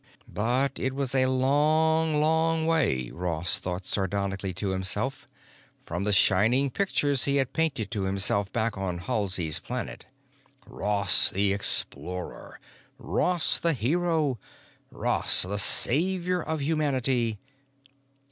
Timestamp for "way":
2.65-3.11